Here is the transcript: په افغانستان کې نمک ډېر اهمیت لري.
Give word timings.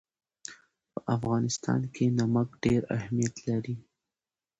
په 0.91 0.99
افغانستان 1.15 1.81
کې 1.93 2.05
نمک 2.19 2.49
ډېر 2.63 2.81
اهمیت 2.97 3.35
لري. 3.47 3.75